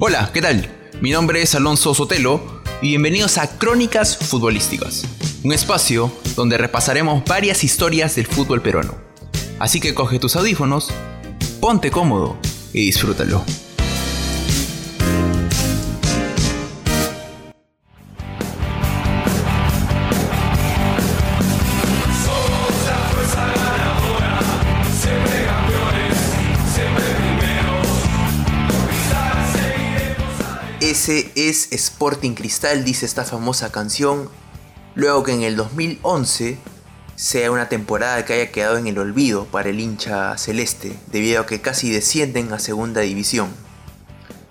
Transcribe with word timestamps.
Hola, 0.00 0.30
¿qué 0.32 0.40
tal? 0.40 0.64
Mi 1.00 1.10
nombre 1.10 1.42
es 1.42 1.56
Alonso 1.56 1.92
Sotelo 1.92 2.62
y 2.80 2.90
bienvenidos 2.90 3.36
a 3.36 3.58
Crónicas 3.58 4.16
Futbolísticas, 4.16 5.04
un 5.42 5.52
espacio 5.52 6.12
donde 6.36 6.56
repasaremos 6.56 7.24
varias 7.24 7.64
historias 7.64 8.14
del 8.14 8.28
fútbol 8.28 8.62
peruano. 8.62 8.94
Así 9.58 9.80
que 9.80 9.94
coge 9.94 10.20
tus 10.20 10.36
audífonos, 10.36 10.90
ponte 11.60 11.90
cómodo 11.90 12.38
y 12.72 12.82
disfrútalo. 12.82 13.44
Es 31.08 31.72
Sporting 31.72 32.34
Cristal, 32.34 32.84
dice 32.84 33.06
esta 33.06 33.24
famosa 33.24 33.72
canción, 33.72 34.28
luego 34.94 35.22
que 35.22 35.32
en 35.32 35.40
el 35.40 35.56
2011 35.56 36.58
sea 37.16 37.50
una 37.50 37.70
temporada 37.70 38.26
que 38.26 38.34
haya 38.34 38.52
quedado 38.52 38.76
en 38.76 38.86
el 38.86 38.98
olvido 38.98 39.46
para 39.46 39.70
el 39.70 39.80
hincha 39.80 40.36
celeste, 40.36 40.98
debido 41.10 41.40
a 41.40 41.46
que 41.46 41.62
casi 41.62 41.90
descienden 41.90 42.52
a 42.52 42.58
segunda 42.58 43.00
división. 43.00 43.48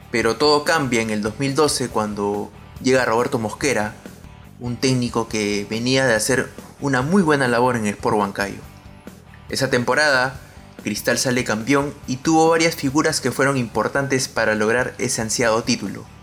Pero 0.10 0.38
todo 0.38 0.64
cambia 0.64 1.04
en 1.04 1.12
el 1.12 1.22
2012 1.22 1.90
cuando 1.90 2.52
llega 2.82 3.06
Roberto 3.06 3.38
Mosquera, 3.38 3.94
un 4.60 4.78
técnico 4.78 5.28
que 5.28 5.68
venía 5.70 6.08
de 6.08 6.16
hacer 6.16 6.50
una 6.82 7.04
muy 7.04 7.22
buena 7.22 7.48
labor 7.48 7.76
en 7.76 7.86
el 7.86 7.94
Sport 7.94 8.18
Huancayo. 8.18 8.62
Esa 9.50 9.70
temporada, 9.70 10.42
Cristal 10.82 11.20
sale 11.20 11.44
campeón 11.44 11.94
y 12.08 12.16
tuvo 12.16 12.50
varias 12.50 12.76
figuras 12.76 13.22
que 13.22 13.32
fueron 13.32 13.58
importantes 13.58 14.28
para 14.28 14.56
lograr 14.56 14.96
ese 14.98 15.22
ansiado 15.22 15.62
título 15.62 16.17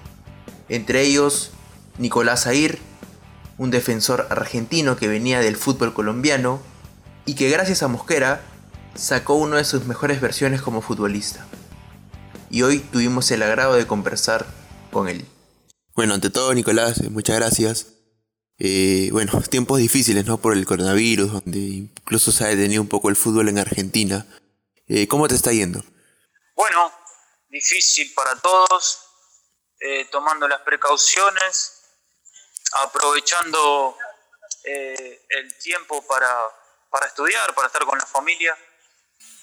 entre 0.69 1.03
ellos 1.03 1.51
Nicolás 1.99 2.47
Air, 2.47 2.79
un 3.59 3.71
defensor 3.71 4.27
argentino 4.31 4.97
que 4.97 5.09
venía 5.09 5.41
del 5.41 5.57
fútbol 5.57 5.95
colombiano 5.95 6.61
y 7.27 7.35
que 7.35 7.51
gracias 7.51 7.83
a 7.83 7.89
Mosquera 7.89 8.43
sacó 8.95 9.35
una 9.35 9.57
de 9.57 9.65
sus 9.65 9.85
mejores 9.87 10.21
versiones 10.21 10.63
como 10.63 10.83
futbolista. 10.83 11.47
Y 12.51 12.63
hoy 12.63 12.79
tuvimos 12.79 13.31
el 13.31 13.43
agrado 13.43 13.75
de 13.75 13.87
conversar 13.87 14.47
con 14.93 15.09
él. 15.09 15.25
Bueno, 15.95 16.15
ante 16.15 16.31
todo 16.31 16.53
Nicolás, 16.55 17.01
eh, 17.01 17.11
muchas 17.11 17.37
gracias. 17.37 17.87
Eh, 18.59 19.09
bueno, 19.13 19.41
tiempos 19.51 19.79
difíciles, 19.79 20.25
¿no? 20.27 20.39
Por 20.39 20.57
el 20.57 20.65
coronavirus, 20.65 21.33
donde 21.33 21.59
incluso 21.59 22.31
se 22.33 22.45
ha 22.45 22.49
detenido 22.49 22.83
un 22.83 22.89
poco 22.89 23.11
el 23.11 23.17
fútbol 23.17 23.49
en 23.49 23.59
Argentina. 23.59 24.27
Eh, 24.87 25.09
¿Cómo 25.09 25.27
te 25.29 25.35
está 25.35 25.53
yendo? 25.53 25.85
Bueno, 26.55 26.93
difícil 27.49 28.13
para 28.15 28.37
todos, 28.41 28.99
eh, 29.87 30.07
tomando 30.11 30.49
las 30.49 30.63
precauciones, 30.63 31.83
aprovechando 32.73 33.95
eh, 34.65 35.27
el 35.29 35.59
tiempo 35.59 36.03
para, 36.07 36.35
para, 36.89 37.05
estudiar, 37.05 37.55
para 37.55 37.67
estar 37.67 37.85
con 37.85 37.99
la 37.99 38.07
familia 38.07 38.57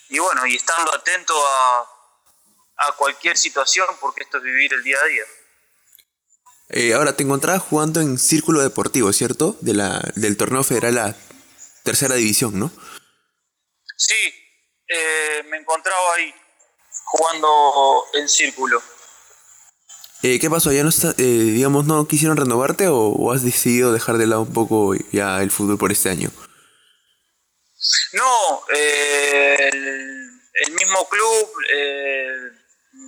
y 0.09 0.17
bueno, 0.17 0.47
y 0.47 0.55
estando 0.55 0.95
atento 0.95 1.35
a, 1.47 1.81
a 2.77 2.91
cualquier 2.93 3.37
situación 3.37 3.85
porque 3.99 4.23
esto 4.23 4.37
es 4.37 4.43
vivir 4.43 4.73
el 4.73 4.81
día 4.81 4.97
a 4.99 5.05
día. 5.05 5.23
Eh, 6.69 6.93
ahora 6.95 7.15
te 7.15 7.21
encontrabas 7.21 7.61
jugando 7.61 8.01
en 8.01 8.17
Círculo 8.17 8.61
Deportivo, 8.61 9.13
¿cierto? 9.13 9.57
De 9.61 9.75
la, 9.75 10.01
del 10.15 10.37
torneo 10.37 10.63
federal 10.63 10.97
a 10.97 11.15
tercera 11.83 12.15
división, 12.15 12.57
¿no? 12.57 12.71
Sí, 13.95 14.33
me 15.49 15.57
encontraba 15.57 16.15
ahí 16.15 16.33
jugando 17.05 18.05
en 18.15 18.27
Círculo. 18.27 18.81
Eh, 20.23 20.39
¿Qué 20.39 20.51
pasó? 20.51 20.71
¿Ya 20.71 20.83
no 20.83 20.91
eh, 20.91 21.23
digamos, 21.23 21.85
no 21.85 22.07
quisieron 22.07 22.37
renovarte 22.37 22.85
o, 22.87 23.31
has 23.31 23.43
decidido 23.43 23.91
dejar 23.91 24.17
de 24.19 24.27
lado 24.27 24.43
un 24.43 24.53
poco 24.53 24.93
ya 25.11 25.41
el 25.41 25.49
fútbol 25.49 25.79
por 25.79 25.91
este 25.91 26.09
año? 26.09 26.29
No, 28.13 28.63
eh, 28.71 29.69
el, 29.71 30.71
mismo 30.73 31.09
club 31.09 31.49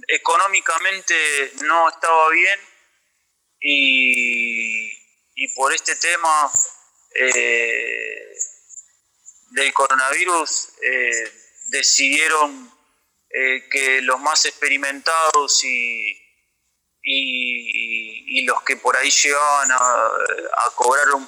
económicamente 0.08 1.16
no 1.62 1.90
estaba 1.90 2.30
bien 2.30 2.60
y 3.62 5.48
por 5.56 5.72
este 5.74 5.96
tema 5.96 6.52
del 9.52 9.74
coronavirus 9.74 10.70
decidieron 11.70 12.72
que 13.30 14.02
los 14.02 14.20
más 14.20 14.46
experimentados 14.46 15.64
y 15.64 16.23
y, 17.04 18.46
los 18.46 18.62
que 18.64 18.78
por 18.78 18.96
ahí 18.96 19.10
llegaban 19.10 19.72
a, 19.72 20.70
cobrar 20.76 21.06
un, 21.14 21.28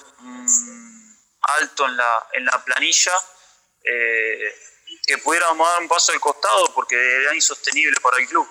alto 1.59 1.85
en 1.85 1.97
la, 1.97 2.27
en 2.33 2.45
la 2.45 2.63
planilla, 2.63 3.11
eh, 3.83 4.53
que 5.05 5.17
pudiéramos 5.19 5.67
dar 5.67 5.81
un 5.81 5.87
paso 5.87 6.11
al 6.11 6.19
costado 6.19 6.73
porque 6.73 6.95
era 6.95 7.35
insostenible 7.35 7.95
para 8.01 8.17
el 8.17 8.27
club. 8.27 8.47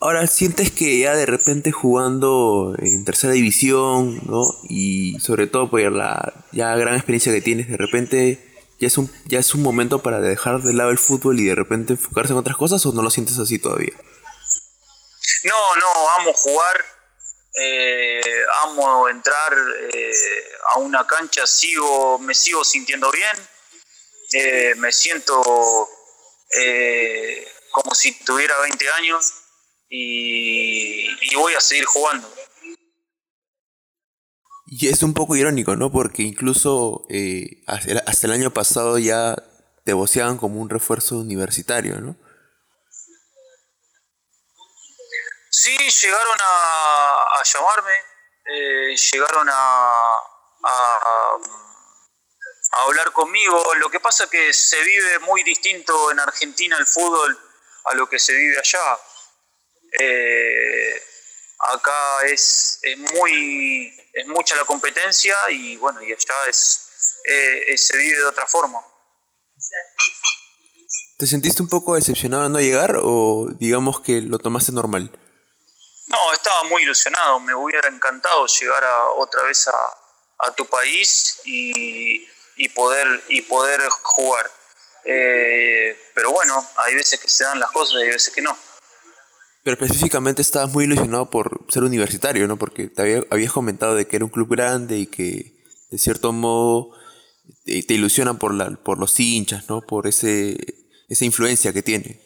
Ahora, 0.00 0.26
¿sientes 0.26 0.70
que 0.70 1.00
ya 1.00 1.14
de 1.14 1.26
repente 1.26 1.72
jugando 1.72 2.74
en 2.78 3.04
tercera 3.04 3.34
división, 3.34 4.20
¿no? 4.26 4.42
Y 4.68 5.20
sobre 5.20 5.46
todo 5.46 5.70
por 5.70 5.80
la 5.92 6.46
ya 6.52 6.74
gran 6.74 6.94
experiencia 6.94 7.32
que 7.32 7.42
tienes, 7.42 7.68
de 7.68 7.76
repente 7.76 8.66
ya 8.78 8.86
es 8.86 8.96
un, 8.96 9.10
ya 9.26 9.38
es 9.38 9.54
un 9.54 9.62
momento 9.62 10.02
para 10.02 10.20
dejar 10.20 10.62
de 10.62 10.72
lado 10.72 10.90
el 10.90 10.98
fútbol 10.98 11.38
y 11.38 11.44
de 11.44 11.54
repente 11.54 11.92
enfocarse 11.92 12.32
en 12.32 12.38
otras 12.38 12.56
cosas 12.56 12.84
o 12.86 12.92
no 12.92 13.02
lo 13.02 13.10
sientes 13.10 13.38
así 13.38 13.58
todavía? 13.58 13.92
No, 15.44 15.76
no, 15.76 16.10
amo 16.18 16.32
jugar, 16.34 16.84
eh, 17.54 18.20
amo 18.64 19.08
entrar 19.08 19.52
eh, 19.92 20.12
a 20.74 20.78
una 20.78 21.06
cancha, 21.06 21.46
sigo, 21.46 22.18
me 22.18 22.34
sigo 22.34 22.62
sintiendo 22.62 23.10
bien, 23.10 23.36
eh, 24.32 24.74
me 24.76 24.92
siento 24.92 25.88
como 27.70 27.94
si 27.94 28.12
tuviera 28.24 28.58
20 28.60 28.90
años 28.90 29.32
y, 29.88 31.34
voy 31.34 31.54
a 31.54 31.60
seguir 31.60 31.84
jugando. 31.84 32.28
Y 34.66 34.88
es 34.88 35.02
un 35.02 35.14
poco 35.14 35.36
irónico, 35.36 35.74
¿no? 35.76 35.90
Porque 35.90 36.22
incluso 36.22 37.06
hasta 37.66 38.26
el 38.26 38.32
año 38.32 38.52
pasado 38.52 38.98
ya 38.98 39.36
te 39.84 39.92
voceaban 39.92 40.36
como 40.36 40.60
un 40.60 40.68
refuerzo 40.68 41.18
universitario, 41.18 42.00
¿no? 42.00 42.16
Sí, 45.62 45.76
llegaron 45.76 46.38
a, 46.42 47.42
llamarme, 47.44 47.92
eh, 48.46 48.96
llegaron 48.96 49.46
a, 49.46 50.16
a, 50.64 51.38
hablar 52.86 53.12
conmigo. 53.12 53.62
Lo 53.74 53.90
que 53.90 54.00
pasa 54.00 54.24
es 54.24 54.30
que 54.30 54.54
se 54.54 54.82
vive 54.82 55.18
muy 55.18 55.42
distinto 55.42 56.12
en 56.12 56.20
Argentina 56.20 56.78
el 56.78 56.86
fútbol 56.86 57.38
a 57.84 57.94
lo 57.94 58.08
que 58.08 58.18
se 58.18 58.32
vive 58.32 58.58
allá. 58.58 58.98
Eh, 60.00 61.02
acá 61.58 62.24
es, 62.24 62.80
muy 63.12 63.94
es 64.14 64.26
mucha 64.28 64.56
la 64.56 64.64
competencia 64.64 65.34
y 65.50 65.76
bueno, 65.76 66.00
y 66.02 66.10
allá 66.10 66.48
es, 66.48 66.88
eh, 67.26 67.76
se 67.76 67.98
vive 67.98 68.16
de 68.16 68.24
otra 68.24 68.46
forma. 68.46 68.80
¿Te 71.18 71.26
sentiste 71.26 71.60
un 71.60 71.68
poco 71.68 71.96
decepcionado 71.96 72.44
de 72.44 72.48
no 72.48 72.60
llegar 72.60 72.96
o 73.02 73.48
digamos 73.58 74.00
que 74.00 74.22
lo 74.22 74.38
tomaste 74.38 74.72
normal? 74.72 75.19
No, 76.10 76.32
estaba 76.32 76.64
muy 76.64 76.82
ilusionado, 76.82 77.38
me 77.38 77.54
hubiera 77.54 77.88
encantado 77.88 78.44
llegar 78.46 78.82
a, 78.82 79.10
otra 79.10 79.44
vez 79.44 79.68
a, 79.68 80.54
tu 80.56 80.66
país 80.66 81.40
y, 81.44 82.26
poder, 82.74 83.06
y 83.28 83.42
poder 83.42 83.80
jugar. 84.02 84.50
Eh, 85.04 85.96
pero 86.14 86.32
bueno, 86.32 86.66
hay 86.76 86.94
veces 86.94 87.20
que 87.20 87.28
se 87.28 87.44
dan 87.44 87.60
las 87.60 87.70
cosas 87.70 88.00
y 88.00 88.04
hay 88.04 88.08
veces 88.08 88.34
que 88.34 88.42
no. 88.42 88.56
Pero 89.62 89.74
específicamente 89.74 90.42
estabas 90.42 90.70
muy 90.70 90.84
ilusionado 90.84 91.30
por 91.30 91.64
ser 91.68 91.84
universitario, 91.84 92.48
¿no? 92.48 92.56
Porque 92.56 92.88
te 92.88 93.24
habías 93.30 93.52
comentado 93.52 93.94
de 93.94 94.08
que 94.08 94.16
era 94.16 94.24
un 94.24 94.30
club 94.30 94.48
grande 94.48 94.98
y 94.98 95.06
que 95.06 95.62
de 95.90 95.98
cierto 95.98 96.32
modo 96.32 96.90
te, 97.64 97.82
te 97.82 97.94
ilusionan 97.94 98.38
por, 98.38 98.54
la, 98.54 98.70
por 98.70 98.98
los 98.98 99.20
hinchas, 99.20 99.68
¿no? 99.68 99.82
Por 99.82 100.08
ese, 100.08 100.56
esa 101.08 101.24
influencia 101.24 101.72
que 101.72 101.82
tiene. 101.82 102.20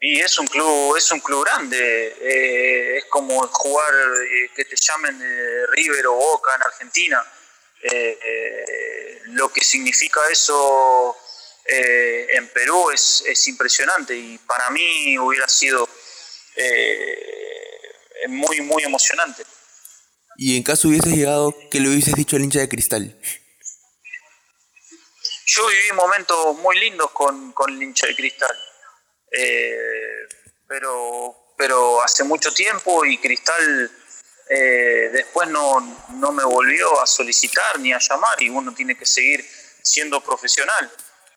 Y 0.00 0.20
es 0.20 0.38
un 0.38 0.46
club, 0.46 0.96
es 0.96 1.10
un 1.10 1.20
club 1.20 1.44
grande, 1.44 2.16
eh, 2.20 2.98
es 2.98 3.04
como 3.06 3.46
jugar 3.48 3.94
eh, 3.94 4.50
que 4.54 4.66
te 4.66 4.76
llamen 4.76 5.18
de 5.18 5.66
River 5.68 6.06
o 6.08 6.14
Boca 6.14 6.54
en 6.54 6.62
Argentina. 6.62 7.24
Eh, 7.82 9.20
lo 9.26 9.50
que 9.52 9.62
significa 9.62 10.20
eso 10.30 11.16
en 11.68 12.48
Perú 12.48 12.90
es, 12.90 13.24
es, 13.26 13.48
impresionante 13.48 14.14
y 14.16 14.38
para 14.38 14.70
mí 14.70 15.18
hubiera 15.18 15.48
sido 15.48 15.88
muy, 18.28 18.60
muy 18.60 18.82
emocionante. 18.84 19.44
Y 20.36 20.56
en 20.56 20.62
caso 20.62 20.88
hubieses 20.88 21.12
llegado, 21.12 21.54
¿qué 21.70 21.80
le 21.80 21.88
hubieses 21.88 22.14
dicho 22.14 22.36
al 22.36 22.42
hincha 22.42 22.60
de 22.60 22.68
cristal? 22.68 23.18
Yo 25.46 25.66
viví 25.66 25.92
momentos 25.94 26.56
muy 26.58 26.78
lindos 26.78 27.10
con, 27.12 27.52
con 27.52 27.72
el 27.72 27.82
hincha 27.82 28.06
de 28.06 28.14
cristal. 28.14 28.65
Eh, 29.36 30.28
pero 30.66 31.52
pero 31.58 32.02
hace 32.02 32.24
mucho 32.24 32.52
tiempo 32.52 33.04
y 33.04 33.18
Cristal 33.18 33.90
eh, 34.48 35.10
después 35.12 35.48
no, 35.48 36.04
no, 36.10 36.32
me 36.32 36.44
volvió 36.44 37.00
a 37.00 37.06
solicitar 37.06 37.78
ni 37.80 37.92
a 37.92 37.98
llamar 37.98 38.42
y 38.42 38.50
uno 38.50 38.74
tiene 38.74 38.96
que 38.96 39.06
seguir 39.06 39.44
siendo 39.82 40.22
profesional. 40.22 40.90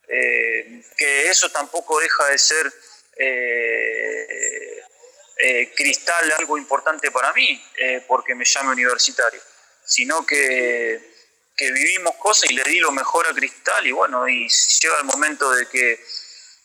Eh, 0.08 0.82
que 0.96 1.28
eso 1.28 1.50
tampoco 1.50 2.00
deja 2.00 2.26
de 2.26 2.38
ser 2.38 2.72
Cristal 5.74 6.32
algo 6.38 6.58
importante 6.58 7.10
para 7.10 7.32
mí, 7.32 7.62
porque 8.06 8.34
me 8.34 8.44
llame 8.44 8.72
universitario, 8.72 9.40
sino 9.84 10.24
que, 10.26 11.00
que, 11.56 11.72
vivimos 11.72 12.14
cosas 12.16 12.50
y 12.50 12.54
le 12.54 12.62
di 12.64 12.78
lo 12.78 12.92
mejor 12.92 13.26
a 13.26 13.34
Cristal 13.34 13.86
y 13.86 13.92
bueno, 13.92 14.28
y 14.28 14.48
llega 14.48 14.98
el 14.98 15.04
momento 15.04 15.50
de 15.52 15.66
que, 15.66 16.00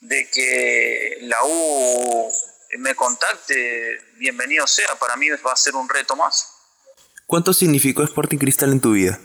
de 0.08 0.30
que 0.30 1.18
la 1.22 1.38
U 1.44 2.32
me 2.78 2.96
contacte, 2.96 4.00
bienvenido 4.18 4.68
sea, 4.68 4.96
para 5.00 5.16
mí 5.16 5.30
va 5.30 5.52
a 5.52 5.56
ser 5.56 5.76
un 5.76 5.90
reto 5.90 6.16
más. 6.16 6.52
¿Cuánto 7.26 7.54
significó 7.54 8.04
Sporting 8.04 8.38
Cristal 8.38 8.72
en 8.72 8.82
tu 8.82 8.92
vida? 8.92 9.20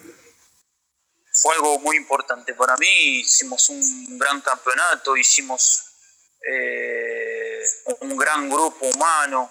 Fue 1.32 1.54
algo 1.54 1.78
muy 1.80 1.96
importante 1.96 2.54
para 2.54 2.76
mí, 2.76 3.20
hicimos 3.20 3.68
un 3.68 4.18
gran 4.18 4.40
campeonato, 4.40 5.16
hicimos 5.16 5.84
eh, 6.46 7.62
un 8.00 8.16
gran 8.16 8.48
grupo 8.48 8.86
humano, 8.86 9.50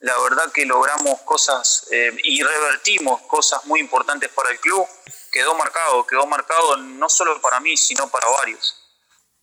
la 0.00 0.18
verdad 0.18 0.52
que 0.52 0.64
logramos 0.66 1.20
cosas 1.22 1.88
eh, 1.90 2.16
y 2.22 2.42
revertimos 2.42 3.22
cosas 3.22 3.64
muy 3.66 3.80
importantes 3.80 4.30
para 4.30 4.50
el 4.50 4.60
club, 4.60 4.86
quedó 5.32 5.54
marcado, 5.54 6.06
quedó 6.06 6.26
marcado 6.26 6.76
no 6.76 7.08
solo 7.08 7.40
para 7.40 7.60
mí, 7.60 7.76
sino 7.76 8.08
para 8.08 8.28
varios. 8.28 8.79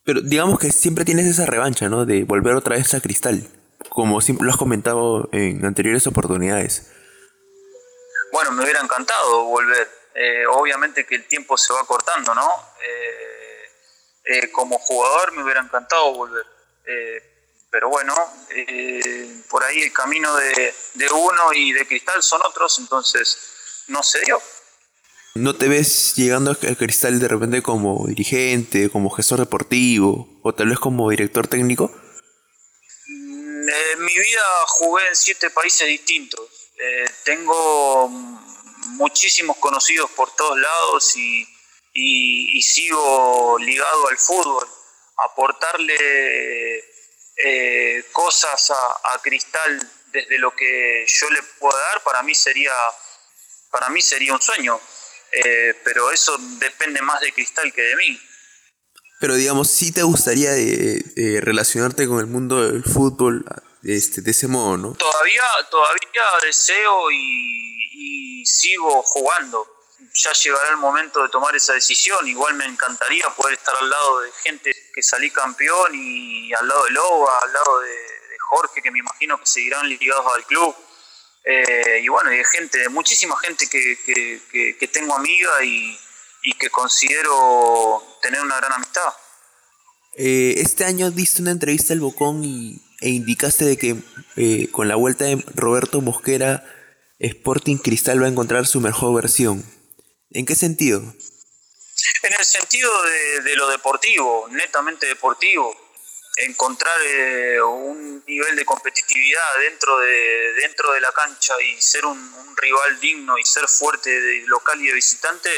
Pero 0.07 0.21
digamos 0.21 0.57
que 0.57 0.71
siempre 0.71 1.05
tienes 1.05 1.27
esa 1.27 1.45
revancha, 1.45 1.87
¿no? 1.89 2.05
De 2.05 2.23
volver 2.23 2.55
otra 2.55 2.77
vez 2.77 2.93
a 2.95 3.01
Cristal 3.01 3.47
como 3.89 4.19
lo 4.19 4.51
has 4.51 4.57
comentado 4.57 5.27
en 5.31 5.65
anteriores 5.65 6.05
oportunidades. 6.07 6.91
Bueno, 8.31 8.51
me 8.51 8.63
hubiera 8.63 8.79
encantado 8.79 9.45
volver. 9.45 9.89
Eh, 10.13 10.45
obviamente 10.47 11.05
que 11.05 11.15
el 11.15 11.27
tiempo 11.27 11.57
se 11.57 11.73
va 11.73 11.83
cortando, 11.83 12.33
¿no? 12.35 12.47
Eh, 12.81 13.71
eh, 14.25 14.51
como 14.51 14.77
jugador 14.79 15.31
me 15.33 15.43
hubiera 15.43 15.61
encantado 15.61 16.13
volver. 16.13 16.45
pero 17.69 17.89
bueno, 17.89 18.13
por 19.49 19.63
ahí 19.63 19.81
el 19.81 19.91
camino 19.91 20.33
de, 20.35 20.73
de, 20.93 21.09
uno 21.09 21.53
y 21.53 21.73
de 21.73 21.85
Cristal 21.85 22.23
son 22.23 22.41
otros, 22.43 22.79
entonces 22.79 23.83
no 23.87 24.01
se 24.03 24.19
dio. 24.21 24.41
¿No 25.37 25.55
te 25.55 25.67
ves 25.67 26.15
llegando 26.15 26.49
al 26.49 26.77
Cristal 26.77 27.19
de 27.19 27.27
repente 27.27 27.61
como 27.61 28.07
dirigente, 28.07 28.89
como 28.89 29.11
gestor 29.11 29.39
deportivo 29.39 30.27
o 30.41 30.53
tal 30.55 30.69
vez 30.69 30.79
como 30.79 31.09
director 31.11 31.47
técnico? 31.47 31.91
En 33.07 34.03
mi 34.03 34.17
vida 34.17 34.41
jugué 34.67 35.07
en 35.07 35.15
siete 35.15 35.51
países 35.51 35.87
distintos. 35.87 36.41
Eh, 36.79 37.05
tengo 37.23 38.09
muchísimos 38.97 39.57
conocidos 39.57 40.09
por 40.11 40.35
todos 40.35 40.57
lados 40.59 41.15
y, 41.15 41.45
sigo 42.63 43.57
ligado 43.59 44.07
al 44.07 44.17
fútbol. 44.17 44.67
Aportarle 45.17 46.77
eh, 47.45 48.05
cosas 48.11 48.71
a, 48.71 49.21
Cristal 49.21 49.91
desde 50.11 50.39
lo 50.39 50.55
que 50.55 51.05
yo 51.07 51.29
le 51.29 51.43
puedo 51.59 51.77
dar 51.77 52.01
para 52.03 52.23
mí 52.23 52.33
sería 52.33 52.73
para 53.69 53.89
mí 53.89 54.01
sería 54.01 54.33
un 54.33 54.41
sueño. 54.41 54.79
Eh, 55.31 55.75
pero 55.83 56.11
eso 56.11 56.37
depende 56.59 57.01
más 57.01 57.21
de 57.21 57.33
Cristal 57.33 57.71
que 57.73 57.81
de 57.81 57.95
mí. 57.95 58.19
Pero 59.19 59.35
digamos, 59.35 59.69
¿sí 59.69 59.91
te 59.91 60.03
gustaría 60.03 60.55
eh, 60.55 61.03
eh, 61.15 61.39
relacionarte 61.41 62.07
con 62.07 62.19
el 62.19 62.27
mundo 62.27 62.71
del 62.71 62.83
fútbol 62.83 63.43
este, 63.83 64.21
de 64.21 64.31
ese 64.31 64.47
modo, 64.47 64.77
no? 64.77 64.93
Todavía, 64.93 65.43
todavía 65.71 66.21
deseo 66.43 67.11
y, 67.11 68.43
sigo 68.45 69.03
jugando. 69.03 69.67
Ya 70.13 70.31
llegará 70.31 70.69
el 70.69 70.77
momento 70.77 71.21
de 71.21 71.29
tomar 71.29 71.55
esa 71.55 71.73
decisión. 71.73 72.25
Igual 72.27 72.53
me 72.53 72.65
encantaría 72.65 73.27
poder 73.35 73.55
estar 73.55 73.75
al 73.75 73.89
lado 73.89 74.21
de 74.21 74.31
gente 74.43 74.71
que 74.93 75.03
salí 75.03 75.29
campeón 75.31 75.91
y 75.93 76.53
al 76.53 76.67
lado 76.67 76.85
de 76.85 76.91
Loba, 76.91 77.39
al 77.43 77.53
lado 77.53 77.79
de, 77.81 77.95
Jorge, 78.49 78.81
que 78.81 78.91
me 78.91 78.99
imagino 78.99 79.37
que 79.37 79.45
seguirán 79.45 79.89
ligados 79.89 80.25
al 80.33 80.45
club. 80.45 80.75
Eh, 81.49 82.01
y 82.03 82.07
bueno, 82.09 82.33
y 82.33 82.37
de 82.37 82.45
gente, 82.45 82.79
de 82.79 82.89
muchísima 82.89 83.37
gente 83.37 83.67
que 83.69 84.89
tengo 84.91 85.15
amiga 85.15 85.63
y, 85.63 85.97
y 86.43 86.53
que 86.53 86.69
considero 86.69 88.03
tener 88.21 88.41
una 88.41 88.57
gran 88.57 88.73
amistad. 88.73 89.13
Eh, 90.15 90.55
este 90.61 90.85
año 90.85 91.11
diste 91.11 91.41
una 91.41 91.51
entrevista 91.51 91.93
al 91.93 91.99
Bocón 91.99 92.43
y, 92.43 92.81
e 93.01 93.09
indicaste 93.09 93.65
de 93.65 93.77
que 93.77 93.95
eh, 94.35 94.69
con 94.71 94.87
la 94.87 94.95
vuelta 94.95 95.25
de 95.25 95.43
Roberto 95.53 96.01
Mosquera, 96.01 96.63
Sporting 97.19 97.77
Cristal 97.77 98.21
va 98.21 98.25
a 98.27 98.29
encontrar 98.29 98.65
su 98.65 98.79
mejor 98.79 99.13
versión. 99.21 99.63
¿En 100.31 100.45
qué 100.45 100.55
sentido? 100.55 101.01
En 102.23 102.33
el 102.33 102.45
sentido 102.45 102.91
de, 103.43 103.55
lo 103.55 103.69
deportivo, 103.69 104.47
netamente 104.49 105.05
deportivo. 105.07 105.75
Encontrar 106.37 106.97
eh, 107.05 107.61
un 107.61 108.16
nivel 108.37 108.55
de 108.55 108.65
competitividad 108.65 109.59
dentro 109.59 109.97
de, 109.97 110.53
dentro 110.61 110.91
de 110.91 111.01
la 111.01 111.11
cancha 111.11 111.59
y 111.59 111.81
ser 111.81 112.05
un, 112.05 112.37
rival 112.55 112.99
digno 112.99 113.37
y 113.37 113.43
ser 113.43 113.67
fuerte 113.67 114.09
de 114.09 114.41
local 114.47 114.81
y 114.81 114.87
de 114.87 114.93
visitante 114.93 115.49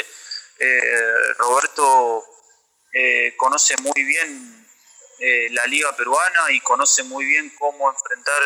eh, 0.58 1.32
Roberto 1.38 2.22
eh, 2.92 3.34
conoce 3.38 3.74
muy 3.78 4.04
bien 4.04 4.68
eh, 5.18 5.48
la 5.52 5.64
liga 5.66 5.96
peruana 5.96 6.50
y 6.50 6.60
conoce 6.60 7.02
muy 7.04 7.24
bien 7.24 7.50
cómo 7.58 7.90
enfrentar 7.90 8.42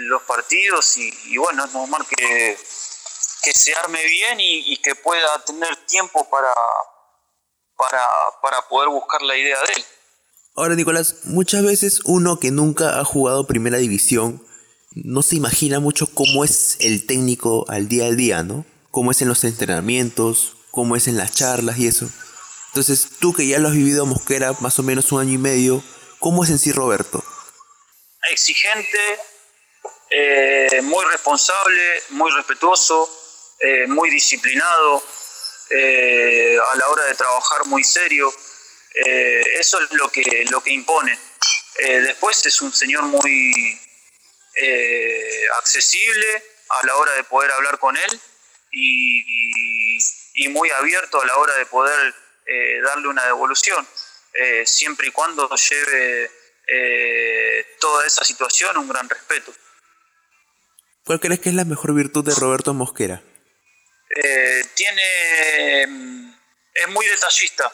los 0.00 0.22
partidos 0.24 0.96
y, 0.98 1.36
bueno, 1.38 1.64
es 1.64 1.72
normal 1.72 2.04
que, 2.08 2.58
que 3.42 3.52
se 3.52 3.74
arme 3.76 4.04
bien 4.04 4.38
y, 4.40 4.76
que 4.78 4.94
pueda 4.96 5.42
tener 5.44 5.74
tiempo 5.86 6.28
para, 6.28 6.52
para, 7.76 8.06
para 8.42 8.68
poder 8.68 8.88
buscar 8.88 9.22
la 9.22 9.36
idea 9.36 9.58
de 9.62 9.72
él. 9.74 9.86
Ahora, 10.56 10.74
Nicolás, 10.74 11.16
muchas 11.24 11.62
veces 11.62 12.00
uno 12.04 12.40
que 12.40 12.50
nunca 12.50 12.98
ha 12.98 13.04
jugado 13.04 13.46
primera 13.46 13.76
división 13.76 14.42
no 15.04 15.20
se 15.22 15.36
imagina 15.36 15.78
mucho 15.78 16.06
cómo 16.06 16.42
es 16.44 16.78
el 16.80 17.06
técnico 17.06 17.66
al 17.68 17.86
día 17.88 18.06
a 18.06 18.12
día, 18.12 18.42
¿no? 18.42 18.64
Cómo 18.90 19.10
es 19.10 19.20
en 19.20 19.28
los 19.28 19.44
entrenamientos, 19.44 20.56
cómo 20.70 20.96
es 20.96 21.06
en 21.06 21.18
las 21.18 21.32
charlas 21.32 21.78
y 21.78 21.86
eso. 21.86 22.08
Entonces, 22.68 23.08
tú 23.20 23.34
que 23.34 23.46
ya 23.46 23.58
lo 23.58 23.68
has 23.68 23.74
vivido 23.74 24.06
Mosquera 24.06 24.54
más 24.60 24.78
o 24.78 24.82
menos 24.82 25.12
un 25.12 25.20
año 25.20 25.34
y 25.34 25.38
medio, 25.38 25.84
¿cómo 26.18 26.44
es 26.44 26.50
en 26.50 26.58
sí 26.58 26.72
Roberto? 26.72 27.22
Exigente, 28.30 28.98
eh, 30.10 30.80
muy 30.82 31.04
responsable, 31.12 32.02
muy 32.10 32.30
respetuoso, 32.32 33.10
eh, 33.60 33.86
muy 33.86 34.08
disciplinado, 34.08 35.02
eh, 35.70 36.56
a 36.72 36.76
la 36.76 36.88
hora 36.88 37.04
de 37.04 37.14
trabajar 37.14 37.66
muy 37.66 37.84
serio. 37.84 38.32
Eso 38.96 39.80
es 39.80 39.92
lo 39.92 40.08
que, 40.10 40.46
lo 40.50 40.62
que 40.62 40.72
impone. 40.72 41.18
después 41.76 42.44
es 42.46 42.60
un 42.62 42.72
señor 42.72 43.04
muy 43.04 43.78
accesible 45.58 46.42
a 46.68 46.86
la 46.86 46.96
hora 46.96 47.12
de 47.12 47.24
poder 47.24 47.50
hablar 47.52 47.78
con 47.78 47.96
él 47.96 48.20
y 48.72 49.66
y 50.36 50.48
muy 50.48 50.70
abierto 50.70 51.20
a 51.20 51.26
la 51.26 51.36
hora 51.36 51.56
de 51.56 51.66
poder 51.66 52.14
eh, 52.46 52.80
darle 52.82 53.08
una 53.08 53.24
devolución, 53.24 53.86
eh, 54.34 54.64
siempre 54.66 55.08
y 55.08 55.10
cuando 55.10 55.48
lleve 55.56 56.30
eh, 56.68 57.66
toda 57.80 58.06
esa 58.06 58.22
situación 58.22 58.76
un 58.76 58.88
gran 58.88 59.08
respeto. 59.08 59.52
¿Cuál 61.04 61.20
crees 61.20 61.40
que 61.40 61.48
es 61.48 61.54
la 61.54 61.64
mejor 61.64 61.94
virtud 61.94 62.24
de 62.24 62.34
Roberto 62.34 62.74
Mosquera? 62.74 63.22
tiene 64.74 65.86
mm, 65.86 66.34
es 66.74 66.88
muy 66.88 67.06
detallista, 67.06 67.72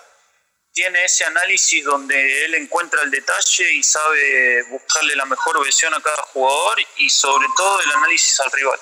tiene 0.73 1.05
ese 1.05 1.25
análisis 1.25 1.85
donde 1.85 2.45
él 2.45 2.55
encuentra 2.55 3.03
el 3.03 3.11
detalle 3.11 3.73
y 3.73 3.83
sabe 3.83 4.63
buscarle 4.65 5.15
la 5.17 5.27
mejor 5.27 5.63
versión 5.63 5.93
a 5.95 6.01
cada 6.01 6.23
jugador 6.33 6.79
y 6.97 7.11
sobre 7.11 7.47
todo 7.57 7.81
el 7.81 7.91
análisis 7.93 8.41
al 8.41 8.51
rival. 8.53 8.81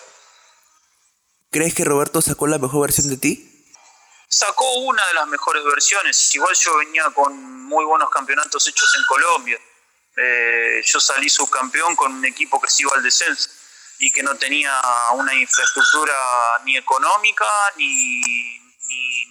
¿Crees 1.51 1.75
que 1.75 1.85
Roberto 1.85 2.23
sacó 2.23 2.47
la 2.47 2.59
mejor 2.59 2.83
versión 2.83 3.09
de 3.09 3.17
ti? 3.17 3.51
sacó 4.31 4.73
una 4.75 5.05
de 5.09 5.15
las 5.15 5.27
mejores 5.27 5.63
versiones. 5.65 6.35
Igual 6.35 6.55
yo 6.55 6.77
venía 6.79 7.05
con 7.11 7.37
muy 7.65 7.85
buenos 7.85 8.09
campeonatos 8.11 8.67
hechos 8.69 8.95
en 8.97 9.05
Colombia. 9.05 9.59
Eh, 10.17 10.83
yo 10.85 11.01
salí 11.01 11.29
subcampeón 11.29 11.97
con 11.97 12.15
un 12.15 12.25
equipo 12.25 12.61
que 12.61 12.71
se 12.71 12.83
iba 12.83 12.93
al 12.95 13.03
descenso 13.03 13.51
y 13.99 14.13
que 14.13 14.23
no 14.23 14.37
tenía 14.37 14.73
una 15.15 15.35
infraestructura 15.35 16.15
ni 16.65 16.77
económica 16.77 17.45
ni, 17.77 18.21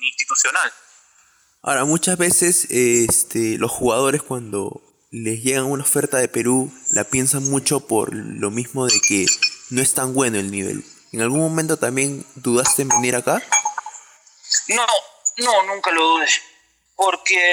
institucional. 0.02 0.72
Ahora, 1.62 1.84
muchas 1.84 2.18
veces 2.18 2.68
este, 2.70 3.58
los 3.58 3.70
jugadores 3.72 4.24
cuando 4.24 4.82
les 5.12 5.44
llega 5.44 5.64
una 5.64 5.84
oferta 5.84 6.18
de 6.18 6.28
Perú 6.28 6.72
la 6.92 7.04
piensan 7.04 7.50
mucho 7.50 7.82
por 7.82 8.14
lo 8.14 8.50
mismo 8.50 8.86
de 8.86 9.00
que 9.02 9.26
no 9.70 9.82
es 9.82 9.94
tan 9.94 10.14
bueno 10.14 10.40
el 10.40 10.52
nivel. 10.52 10.86
¿En 11.12 11.22
algún 11.22 11.42
momento 11.42 11.78
también 11.78 12.26
dudaste 12.36 12.84
en 12.84 12.90
venir 12.90 13.16
acá? 13.16 13.42
No, 14.70 14.86
no, 15.38 15.64
nunca 15.64 15.92
lo 15.92 16.02
dudé, 16.02 16.28
porque 16.96 17.52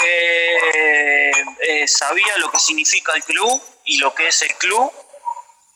eh, 1.69 1.89
sabía 1.89 2.37
lo 2.39 2.51
que 2.51 2.61
significa 2.61 3.13
el 3.15 3.25
club 3.25 3.61
y 3.85 3.99
lo 3.99 4.15
que 4.15 4.29
es 4.29 4.43
el 4.43 4.55
club 4.55 4.93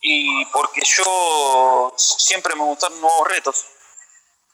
y 0.03 0.45
porque 0.47 0.83
yo 0.85 1.93
siempre 1.97 2.55
me 2.55 2.63
gustan 2.63 2.93
nuevos 3.01 3.29
retos. 3.29 3.67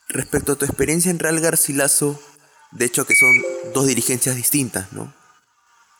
Respecto 0.08 0.52
a 0.52 0.56
tu 0.56 0.64
experiencia 0.64 1.10
en 1.10 1.18
Real 1.18 1.40
Garcilaso, 1.40 2.20
de 2.76 2.84
hecho 2.84 3.06
que 3.06 3.14
son 3.14 3.72
dos 3.72 3.86
dirigencias 3.86 4.36
distintas, 4.36 4.92
¿no? 4.92 5.12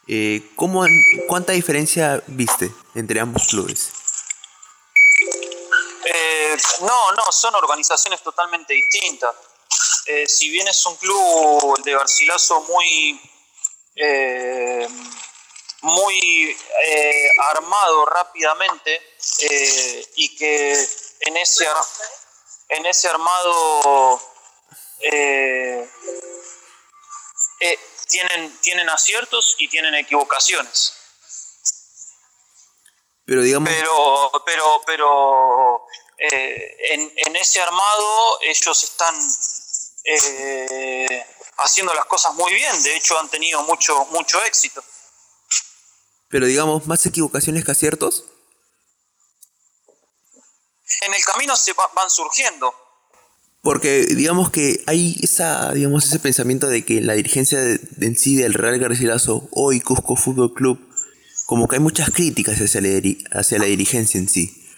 Eh, 0.09 0.51
¿cómo, 0.55 0.85
¿Cuánta 1.27 1.53
diferencia 1.53 2.23
viste 2.27 2.71
entre 2.95 3.19
ambos 3.19 3.47
clubes? 3.49 3.91
Eh, 6.05 6.57
no, 6.83 7.13
no, 7.13 7.33
son 7.33 7.55
organizaciones 7.55 8.23
totalmente 8.23 8.75
distintas. 8.75 9.35
Eh, 10.07 10.27
si 10.29 10.51
bien 10.51 10.69
es 10.69 10.87
un 10.87 10.97
club 10.97 11.83
de 11.83 11.93
Garcilaso 11.93 12.61
muy, 12.61 13.21
muy 15.81 16.57
armado 17.43 18.05
rápidamente 18.05 19.01
y 20.15 20.37
que 20.37 20.73
en 21.21 21.37
ese, 21.39 21.67
en 22.69 22.87
ese 22.87 23.09
armado 23.09 24.21
tienen, 28.09 28.59
tienen 28.61 28.89
aciertos 28.89 29.55
y 29.59 29.69
tienen 29.69 29.95
equivocaciones. 29.95 30.93
Pero 33.27 33.43
digamos. 33.43 33.69
Pero, 33.69 34.33
pero, 34.47 34.83
pero 34.87 35.87
eh, 36.17 36.77
en, 36.91 37.37
ese 37.37 37.61
armado 37.61 38.41
ellos 38.43 38.85
están 38.85 39.15
eh, 40.05 41.27
haciendo 41.59 41.93
las 41.93 42.07
cosas 42.07 42.35
muy 42.35 42.53
bien. 42.55 42.83
De 42.83 42.97
hecho, 42.97 43.19
han 43.19 43.29
tenido 43.29 43.63
mucho, 43.65 44.07
mucho 44.07 44.43
éxito. 44.45 44.83
Pero 46.29 46.47
digamos, 46.47 46.87
más 46.87 47.05
equivocaciones 47.05 47.65
que 47.65 47.73
aciertos. 47.73 48.25
En 51.03 51.13
el 51.13 51.25
camino 51.25 51.57
se 51.57 51.73
van 51.73 52.11
surgiendo. 52.11 52.86
Porque 53.67 54.07
digamos 54.07 54.53
que 54.53 54.85
hay 54.87 55.17
esa, 55.25 55.73
digamos, 55.73 56.05
ese 56.05 56.21
pensamiento 56.21 56.69
de 56.69 56.85
que 56.85 57.01
la 57.01 57.15
dirigencia 57.15 57.59
de, 57.59 57.81
en 58.01 58.17
sí 58.17 58.37
del 58.37 58.55
Real 58.55 58.79
Garcilaso, 58.79 59.49
hoy 59.51 59.81
Cusco 59.81 60.15
Fútbol 60.15 60.55
Club, 60.55 60.79
como 61.47 61.67
que 61.67 61.75
hay 61.75 61.81
muchas 61.81 62.11
críticas 62.11 62.59
hacia 62.59 62.81
la, 62.81 62.91
hacia 63.33 63.59
la 63.59 63.65
dirigencia 63.65 64.21
en 64.21 64.29
sí. 64.29 64.71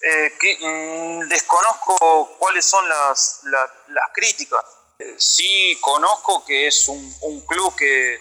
Eh, 0.00 0.32
mm, 0.58 1.28
desconozco 1.28 2.34
cuáles 2.38 2.64
son 2.64 2.88
las, 2.88 3.42
las, 3.44 4.10
críticas. 4.14 4.64
Eh, 5.00 5.16
sí 5.18 5.76
conozco 5.82 6.46
que 6.46 6.68
es 6.68 6.88
un, 6.88 7.14
un 7.24 7.42
club 7.42 7.76
que, 7.76 8.18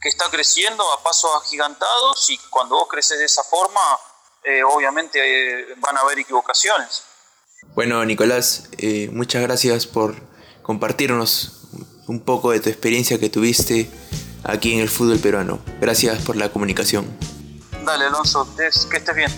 que, 0.00 0.08
está 0.08 0.28
creciendo 0.28 0.82
a 0.92 1.04
pasos 1.04 1.30
agigantados 1.40 2.28
y 2.30 2.38
cuando 2.50 2.74
vos 2.74 2.88
creces 2.88 3.20
de 3.20 3.26
esa 3.26 3.44
forma, 3.44 3.80
eh, 4.42 4.64
obviamente 4.64 5.72
van 5.76 5.98
a 5.98 6.00
haber 6.00 6.18
equivocaciones. 6.18 7.04
Bueno, 7.74 8.04
Nicolás, 8.04 8.70
muchas 9.12 9.42
gracias 9.42 9.86
por 9.86 10.14
compartirnos 10.62 11.68
un 12.06 12.20
poco 12.20 12.52
de 12.52 12.60
tu 12.60 12.68
experiencia 12.68 13.18
que 13.18 13.28
tuviste 13.28 13.90
aquí 14.44 14.72
en 14.72 14.80
el 14.80 14.88
fútbol 14.88 15.18
peruano. 15.18 15.58
Gracias 15.80 16.22
por 16.22 16.36
la 16.36 16.50
comunicación. 16.50 17.06
Dale, 17.84 18.06
Alonso, 18.06 18.48
que 18.56 18.96
estés 18.96 19.14
bien. 19.14 19.30